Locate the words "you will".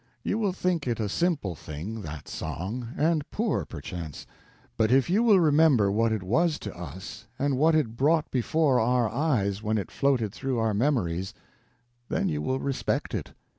0.23-0.51, 5.11-5.39, 12.29-12.59